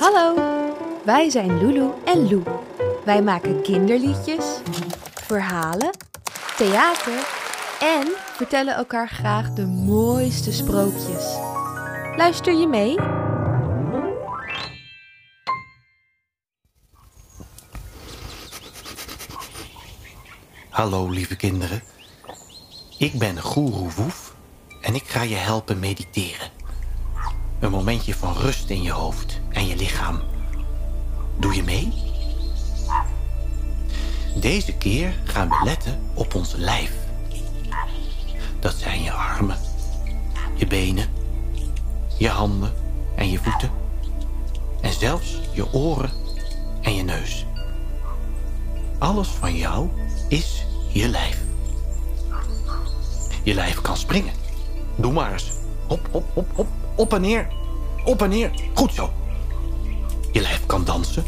Hallo, 0.00 0.34
wij 1.04 1.30
zijn 1.30 1.58
Lulu 1.58 1.90
en 2.04 2.28
Lou. 2.28 2.42
Wij 3.04 3.22
maken 3.22 3.62
kinderliedjes, 3.62 4.44
verhalen, 5.14 5.90
theater 6.56 7.28
en 7.80 8.12
vertellen 8.16 8.74
elkaar 8.74 9.08
graag 9.08 9.52
de 9.52 9.66
mooiste 9.66 10.52
sprookjes. 10.52 11.36
Luister 12.16 12.54
je 12.54 12.66
mee? 12.66 12.98
Hallo 20.70 21.08
lieve 21.08 21.36
kinderen. 21.36 21.82
Ik 22.98 23.18
ben 23.18 23.40
Goeroe 23.40 23.90
Woef 23.90 24.34
en 24.80 24.94
ik 24.94 25.08
ga 25.08 25.22
je 25.22 25.36
helpen 25.36 25.78
mediteren. 25.78 26.50
Een 27.60 27.70
momentje 27.70 28.14
van 28.14 28.32
rust 28.36 28.70
in 28.70 28.82
je 28.82 28.92
hoofd 28.92 29.39
en 29.60 29.66
je 29.66 29.76
lichaam. 29.76 30.20
Doe 31.38 31.54
je 31.54 31.62
mee? 31.62 31.92
Deze 34.34 34.72
keer 34.72 35.14
gaan 35.24 35.48
we 35.48 35.60
letten 35.64 36.00
op 36.14 36.34
ons 36.34 36.54
lijf. 36.56 36.92
Dat 38.60 38.74
zijn 38.74 39.02
je 39.02 39.12
armen, 39.12 39.56
je 40.54 40.66
benen, 40.66 41.08
je 42.18 42.28
handen 42.28 42.72
en 43.16 43.30
je 43.30 43.38
voeten. 43.38 43.70
En 44.80 44.92
zelfs 44.92 45.40
je 45.52 45.72
oren 45.72 46.10
en 46.82 46.94
je 46.94 47.02
neus. 47.02 47.46
Alles 48.98 49.28
van 49.28 49.54
jou 49.54 49.88
is 50.28 50.66
je 50.88 51.08
lijf. 51.08 51.42
Je 53.42 53.54
lijf 53.54 53.80
kan 53.80 53.96
springen. 53.96 54.34
Doe 54.96 55.12
maar 55.12 55.32
eens. 55.32 55.50
Hop, 55.86 56.08
hop, 56.10 56.24
hop, 56.34 56.46
hop. 56.54 56.66
Op 56.94 57.12
en 57.12 57.20
neer. 57.20 57.48
Op 58.04 58.22
en 58.22 58.28
neer. 58.28 58.50
Goed 58.74 58.94
zo. 58.94 59.10
Je 60.32 60.40
lijf 60.40 60.66
kan 60.66 60.84
dansen. 60.84 61.24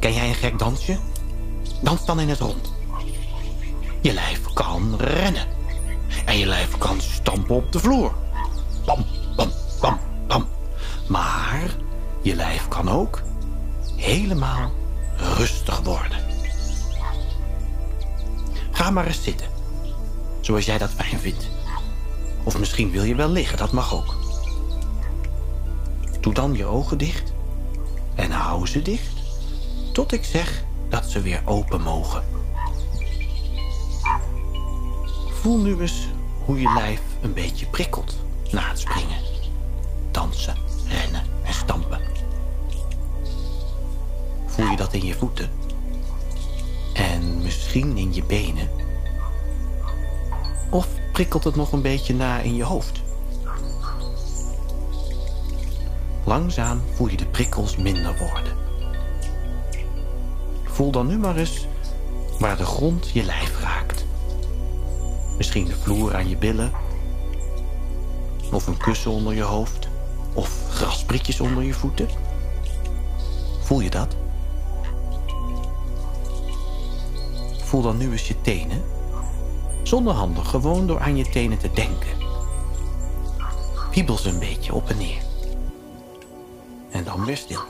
Ken 0.00 0.12
jij 0.12 0.28
een 0.28 0.34
gek 0.34 0.58
dansje? 0.58 0.98
Dans 1.82 2.04
dan 2.04 2.20
in 2.20 2.28
het 2.28 2.38
rond. 2.38 2.72
Je 4.00 4.12
lijf 4.12 4.52
kan 4.52 4.96
rennen. 4.98 5.46
En 6.24 6.38
je 6.38 6.46
lijf 6.46 6.78
kan 6.78 7.00
stampen 7.00 7.54
op 7.54 7.72
de 7.72 7.78
vloer. 7.78 8.12
Bam, 8.84 9.04
bam, 9.36 9.50
bam, 9.80 9.98
bam. 10.26 10.46
Maar 11.08 11.76
je 12.22 12.34
lijf 12.34 12.68
kan 12.68 12.90
ook 12.90 13.22
helemaal 13.96 14.70
rustig 15.16 15.80
worden. 15.80 16.18
Ga 18.70 18.90
maar 18.90 19.06
eens 19.06 19.22
zitten. 19.22 19.46
Zoals 20.40 20.64
jij 20.64 20.78
dat 20.78 20.90
fijn 20.90 21.18
vindt. 21.18 21.48
Of 22.44 22.58
misschien 22.58 22.90
wil 22.90 23.02
je 23.02 23.14
wel 23.14 23.30
liggen, 23.30 23.58
dat 23.58 23.72
mag 23.72 23.94
ook. 23.94 24.16
Doe 26.20 26.34
dan 26.34 26.54
je 26.54 26.64
ogen 26.64 26.98
dicht. 26.98 27.32
En 28.18 28.30
hou 28.30 28.66
ze 28.66 28.82
dicht. 28.82 29.12
Tot 29.92 30.12
ik 30.12 30.24
zeg 30.24 30.64
dat 30.88 31.04
ze 31.04 31.20
weer 31.20 31.42
open 31.44 31.80
mogen. 31.80 32.24
Voel 35.40 35.58
nu 35.58 35.80
eens 35.80 36.08
hoe 36.44 36.60
je 36.60 36.72
lijf 36.74 37.00
een 37.22 37.32
beetje 37.32 37.66
prikkelt 37.66 38.16
na 38.50 38.68
het 38.68 38.78
springen. 38.78 39.18
Dansen, 40.10 40.56
rennen 40.88 41.22
en 41.44 41.54
stampen. 41.54 42.00
Voel 44.46 44.66
je 44.66 44.76
dat 44.76 44.92
in 44.92 45.04
je 45.04 45.14
voeten? 45.14 45.50
En 46.94 47.42
misschien 47.42 47.96
in 47.96 48.14
je 48.14 48.22
benen? 48.22 48.68
Of 50.70 50.88
prikkelt 51.12 51.44
het 51.44 51.56
nog 51.56 51.72
een 51.72 51.82
beetje 51.82 52.14
na 52.14 52.40
in 52.40 52.54
je 52.54 52.64
hoofd? 52.64 53.00
Langzaam 56.28 56.82
voel 56.94 57.08
je 57.08 57.16
de 57.16 57.26
prikkels 57.26 57.76
minder 57.76 58.18
worden. 58.18 58.52
Voel 60.64 60.90
dan 60.90 61.06
nu 61.06 61.18
maar 61.18 61.36
eens 61.36 61.66
waar 62.38 62.56
de 62.56 62.64
grond 62.64 63.10
je 63.10 63.22
lijf 63.22 63.60
raakt. 63.60 64.04
Misschien 65.36 65.64
de 65.64 65.76
vloer 65.76 66.14
aan 66.14 66.28
je 66.28 66.36
billen. 66.36 66.72
Of 68.52 68.66
een 68.66 68.76
kussen 68.76 69.10
onder 69.10 69.34
je 69.34 69.42
hoofd. 69.42 69.88
Of 70.32 70.66
grasprietjes 70.70 71.40
onder 71.40 71.62
je 71.62 71.74
voeten. 71.74 72.08
Voel 73.62 73.80
je 73.80 73.90
dat? 73.90 74.16
Voel 77.64 77.82
dan 77.82 77.96
nu 77.96 78.12
eens 78.12 78.28
je 78.28 78.40
tenen. 78.40 78.82
Zonder 79.82 80.14
handen, 80.14 80.44
gewoon 80.44 80.86
door 80.86 81.00
aan 81.00 81.16
je 81.16 81.28
tenen 81.28 81.58
te 81.58 81.70
denken. 81.72 82.16
Wiebel 83.90 84.16
ze 84.16 84.28
een 84.28 84.38
beetje 84.38 84.74
op 84.74 84.88
en 84.88 84.98
neer. 84.98 85.27
En 86.90 87.04
dan 87.04 87.24
weer 87.24 87.36
stil. 87.36 87.60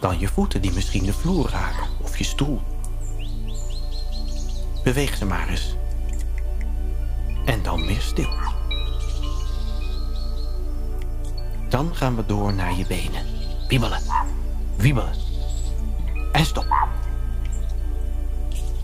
Dan 0.00 0.18
je 0.18 0.28
voeten 0.28 0.62
die 0.62 0.72
misschien 0.72 1.04
de 1.04 1.12
vloer 1.12 1.50
raken 1.50 1.86
of 2.02 2.18
je 2.18 2.24
stoel. 2.24 2.60
Beweeg 4.82 5.16
ze 5.16 5.26
maar 5.26 5.48
eens. 5.48 5.76
En 7.44 7.62
dan 7.62 7.86
weer 7.86 8.00
stil. 8.00 8.30
Dan 11.68 11.94
gaan 11.94 12.16
we 12.16 12.26
door 12.26 12.52
naar 12.52 12.74
je 12.74 12.86
benen. 12.86 13.24
Wiebelen. 13.68 14.02
Wiebelen. 14.76 15.14
En 16.32 16.44
stop. 16.44 16.88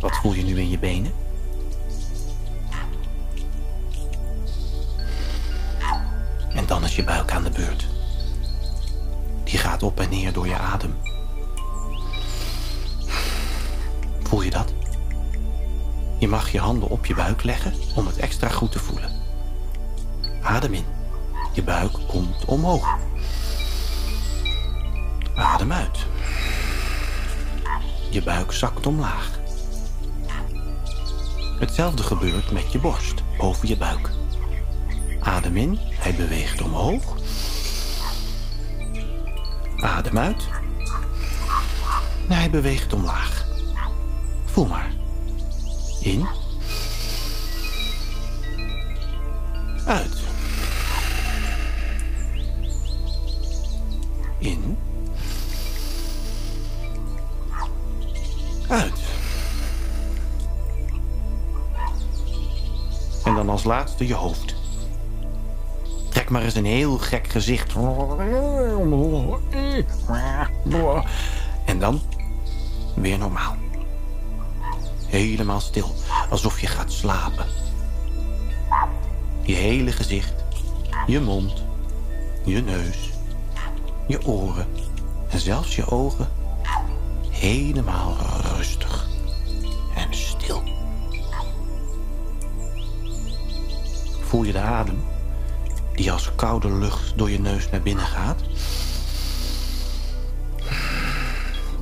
Wat 0.01 0.17
voel 0.17 0.33
je 0.33 0.43
nu 0.43 0.61
in 0.61 0.71
je 0.71 0.79
benen? 0.79 1.26
Je 6.97 7.05
buik 7.05 7.33
aan 7.33 7.45
de 7.45 7.51
beurt. 7.51 7.87
Die 9.45 9.59
gaat 9.59 9.83
op 9.83 10.01
en 10.01 10.09
neer 10.09 10.33
door 10.33 10.47
je 10.47 10.59
adem. 10.59 10.97
Voel 14.23 14.43
je 14.43 14.51
dat? 14.51 14.73
Je 16.19 16.29
mag 16.29 16.53
je 16.53 16.59
handen 16.59 16.89
op 16.89 17.07
je 17.07 17.15
buik 17.15 17.43
leggen 17.43 17.75
om 17.95 18.07
het 18.07 18.17
extra 18.17 18.49
goed 18.49 18.73
te 18.73 18.79
voelen. 18.79 19.11
Adem 20.43 20.75
in. 20.75 20.85
Je 21.53 21.63
buik 21.63 21.93
komt 22.07 22.45
omhoog. 22.45 22.97
Adem 25.35 25.73
uit. 25.73 26.07
Je 28.11 28.23
buik 28.23 28.53
zakt 28.53 28.87
omlaag. 28.87 29.31
Hetzelfde 31.59 32.03
gebeurt 32.03 32.51
met 32.51 32.73
je 32.73 32.79
borst 32.79 33.23
boven 33.39 33.69
je 33.69 33.77
buik. 33.77 34.11
Adem 35.21 35.57
in, 35.57 35.79
hij 36.07 36.15
beweegt 36.15 36.63
omhoog. 36.63 37.17
Adem 39.77 40.19
uit. 40.19 40.49
Hij 42.29 42.51
beweegt 42.51 42.93
omlaag. 42.93 43.47
Voel 44.45 44.67
maar. 44.67 44.91
In. 46.01 46.27
Uit. 49.87 50.19
In. 54.39 54.79
Uit. 58.69 59.01
En 63.25 63.35
dan 63.35 63.49
als 63.49 63.65
laatste 63.65 64.07
je 64.07 64.15
hoofd. 64.15 64.56
Maar 66.29 66.43
eens 66.43 66.55
een 66.55 66.65
heel 66.65 66.99
gek 66.99 67.29
gezicht. 67.29 67.75
En 71.65 71.79
dan 71.79 72.01
weer 72.95 73.19
normaal. 73.19 73.57
Helemaal 75.07 75.61
stil, 75.61 75.95
alsof 76.31 76.61
je 76.61 76.67
gaat 76.67 76.93
slapen. 76.93 77.47
Je 79.43 79.55
hele 79.55 79.93
gezicht, 79.93 80.35
je 81.07 81.21
mond, 81.21 81.65
je 82.45 82.63
neus, 82.63 83.11
je 84.07 84.27
oren 84.27 84.67
en 85.29 85.39
zelfs 85.39 85.77
je 85.77 85.91
ogen 85.91 86.29
helemaal 87.31 88.17
rustig 88.57 89.09
en 89.95 90.15
stil. 90.15 90.63
Voel 94.21 94.43
je 94.43 94.53
de 94.53 94.61
adem 94.61 95.15
die 95.97 96.13
als 96.13 96.31
koude 96.37 96.73
lucht 96.73 97.13
door 97.17 97.31
je 97.31 97.41
neus 97.41 97.71
naar 97.71 97.83
binnen 97.83 98.07
gaat? 98.07 98.41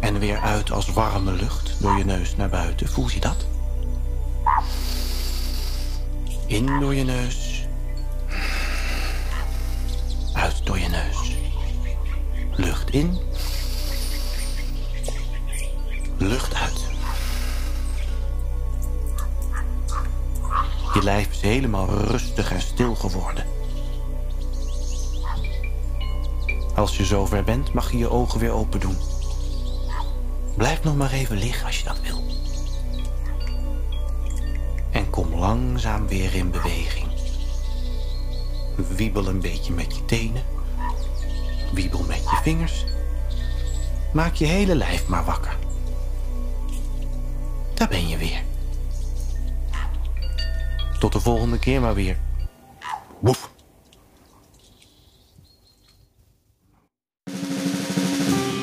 En 0.01 0.19
weer 0.19 0.39
uit 0.39 0.71
als 0.71 0.93
warme 0.93 1.33
lucht 1.33 1.77
door 1.81 1.99
je 1.99 2.05
neus 2.05 2.37
naar 2.37 2.49
buiten. 2.49 2.89
Voel 2.89 3.11
je 3.11 3.21
dat? 3.21 3.47
In 6.47 6.81
door 6.81 6.95
je 6.95 7.05
neus. 7.05 7.67
Uit 10.33 10.67
door 10.67 10.79
je 10.79 10.89
neus. 10.89 11.37
Lucht 12.57 12.91
in. 12.91 13.19
Lucht 16.19 16.55
uit. 16.55 16.85
Je 20.95 21.03
lijf 21.03 21.31
is 21.31 21.41
helemaal 21.41 21.89
rustig 21.89 22.53
en 22.53 22.61
stil 22.61 22.95
geworden. 22.95 23.64
Als 26.75 26.97
je 26.97 27.05
zover 27.05 27.45
bent, 27.45 27.73
mag 27.73 27.91
je 27.91 27.99
je 27.99 28.11
ogen 28.11 28.41
weer 28.41 28.53
open 28.53 28.81
doen. 28.81 28.97
Blijf 30.57 30.83
nog 30.83 30.97
maar 30.97 31.13
even 31.13 31.37
liggen 31.37 31.67
als 31.67 31.79
je 31.79 31.85
dat 31.85 32.01
wil. 32.01 32.23
En 34.91 35.11
kom 35.11 35.35
langzaam 35.35 36.09
weer 36.09 36.35
in 36.35 36.51
beweging. 36.51 37.07
Wiebel 38.77 39.27
een 39.27 39.41
beetje 39.41 39.73
met 39.73 39.97
je 39.97 40.05
tenen. 40.05 40.43
Wiebel 41.73 42.03
met 42.03 42.23
je 42.23 42.39
vingers. 42.43 42.85
Maak 44.13 44.35
je 44.35 44.47
hele 44.47 44.75
lijf 44.75 45.09
maar 45.09 45.25
wakker. 45.25 45.57
Daar 47.75 47.89
ben 47.89 48.09
je 48.09 48.17
weer. 48.17 48.43
Tot 50.99 51.13
de 51.13 51.21
volgende 51.21 51.59
keer 51.59 51.81
maar 51.81 51.95
weer. 51.95 52.19
Woef. 53.19 53.54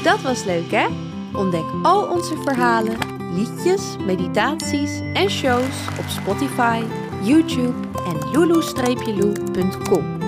Dat 0.03 0.21
was 0.21 0.43
leuk 0.43 0.71
hè? 0.71 0.87
Ontdek 1.33 1.65
al 1.83 2.03
onze 2.03 2.35
verhalen, 2.43 2.97
liedjes, 3.33 3.95
meditaties 4.05 4.99
en 5.13 5.29
shows 5.29 5.87
op 5.99 6.05
Spotify, 6.07 6.83
YouTube 7.21 7.87
en 8.05 8.31
lulu-lou.com. 8.31 10.20